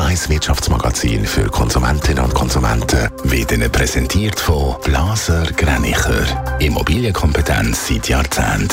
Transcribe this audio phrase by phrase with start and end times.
[0.00, 6.24] Radio 1 Wirtschaftsmagazin für Konsumentinnen und Konsumenten wird Ihnen präsentiert von Blaser Greinicher.
[6.58, 8.70] Immobilienkompetenz seit Jahrzehnten.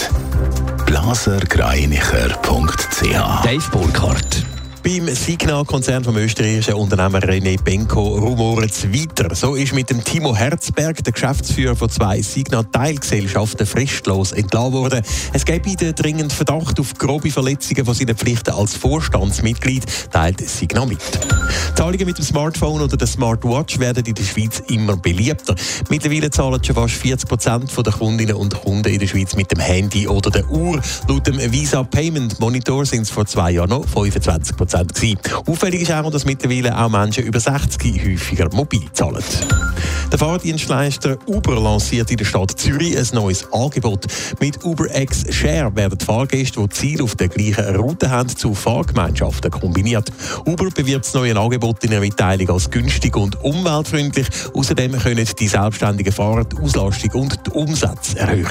[0.86, 4.46] blasergreinicher.ch Dave Burkhardt.
[4.88, 9.36] Beim Signal-Konzern vom österreichischen Unternehmer René Benko rumoren es weiter.
[9.36, 15.02] So ist mit dem Timo Herzberg, der Geschäftsführer von zwei Signal-Teilgesellschaften, fristlos entlassen worden.
[15.34, 20.88] Es gäbe den dringend Verdacht auf grobe Verletzungen von seinen Pflichten als Vorstandsmitglied, teilt Signal
[20.88, 21.02] mit.
[21.76, 25.54] Zahlungen mit dem Smartphone oder der Smartwatch werden in der Schweiz immer beliebter.
[25.90, 29.60] Mittlerweile zahlen schon fast 40 Prozent der Kundinnen und Kunden in der Schweiz mit dem
[29.60, 30.82] Handy oder der Uhr.
[31.10, 34.77] Laut dem Visa Payment Monitor sind es vor zwei Jahren noch 25 Prozent.
[34.86, 35.20] Gewesen.
[35.46, 39.24] Auffällig ist auch, dass mittlerweile auch Menschen über 60 häufiger mobil zahlen.
[40.12, 44.06] Der Fahrdienstleister Uber lanciert in der Stadt Zürich ein neues Angebot.
[44.40, 50.12] Mit UberX Share werden Fahrgäste, die Ziel auf der gleichen Route haben, zu Fahrgemeinschaften kombiniert.
[50.46, 54.28] Uber bewirbt das neue Angebot in der Mitteilung als günstig und umweltfreundlich.
[54.54, 58.48] Außerdem können die selbstständigen Fahrer die Auslastung und die Umsätze erhöhen.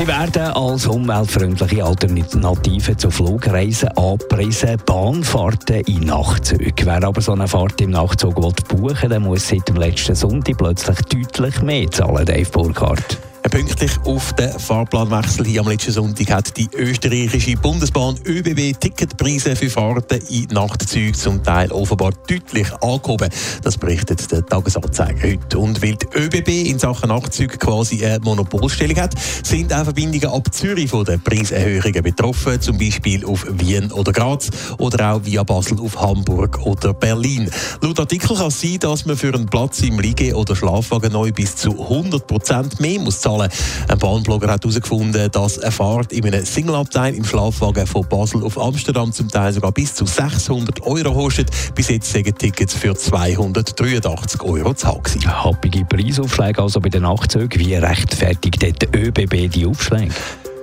[0.00, 4.80] Sie werden als umweltfreundliche Alternative zu Flugreisen angepriesen.
[4.86, 6.86] Bahnfahrten in Nachtzügen.
[6.86, 10.56] Wer aber so eine Fahrt im Nachtzug buchen will, der muss seit dem letzten Sonntag
[10.56, 13.18] plötzlich deutlich mehr zahlen, Dave Burkhardt.
[13.50, 19.68] Pünktlich auf den Fahrplanwechsel hier am letzten Sonntag hat die österreichische Bundesbahn ÖBB Ticketpreise für
[19.68, 23.28] Fahrten in Nachtzügen zum Teil offenbar deutlich angehoben.
[23.64, 25.58] Das berichtet der Tagesanzeiger heute.
[25.58, 30.54] Und weil die ÖBB in Sachen Nachtzüge quasi eine Monopolstellung hat, sind auch Verbindungen ab
[30.54, 35.80] Zürich von den Preiserhöhungen betroffen, zum Beispiel auf Wien oder Graz oder auch via Basel
[35.80, 37.50] auf Hamburg oder Berlin.
[37.80, 41.32] Laut Artikel kann es sein, dass man für einen Platz im Liege- oder Schlafwagen neu
[41.32, 43.50] bis zu 100 Prozent mehr muss zahlen zahlen.
[43.88, 48.58] Ein Bahnblogger hat herausgefunden, dass eine Fahrt in einem Single-Abteil im Schlafwagen von Basel auf
[48.58, 51.50] Amsterdam zum Teil sogar bis zu 600 Euro kostet.
[51.74, 55.00] Bis jetzt sind Tickets für 283 Euro zu haben.
[55.26, 57.60] Happige Preisaufschläge also bei den Nachtzügen.
[57.60, 60.12] Wie rechtfertigt der ÖBB die Aufschläge?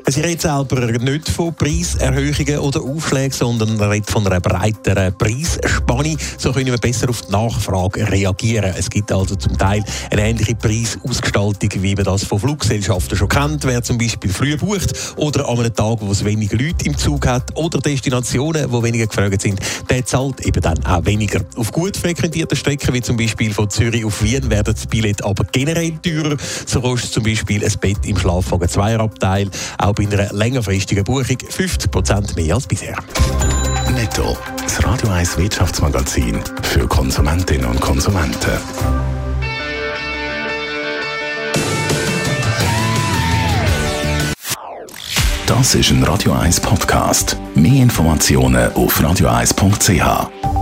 [0.09, 6.15] Sie redet selber nicht von Preiserhöhungen oder Aufschlägen, sondern redet von einer breiteren Preisspanne.
[6.37, 8.73] So können wir besser auf die Nachfrage reagieren.
[8.77, 13.65] Es gibt also zum Teil eine ähnliche Preisausgestaltung, wie man das von Fluggesellschaften schon kennt.
[13.65, 17.27] Wer zum Beispiel früh bucht oder an einem Tag, wo es weniger Leute im Zug
[17.27, 21.41] hat oder Destinationen, wo weniger gefragt sind, der zahlt eben dann auch weniger.
[21.57, 25.43] Auf gut frequentierten Strecken, wie zum Beispiel von Zürich auf Wien, werden das Billett aber
[25.51, 26.37] generell teurer.
[26.65, 32.35] So kostet zum Beispiel ein Bett im Schlafwagen Zweierabteil auch bei einer längerfristigen Buchung 50%
[32.35, 32.95] mehr als bisher.
[33.93, 38.51] Netto, das Radio 1 Wirtschaftsmagazin für Konsumentinnen und Konsumenten.
[45.47, 47.37] Das ist ein Radio 1 Podcast.
[47.55, 50.56] Mehr Informationen auf radio1.ch.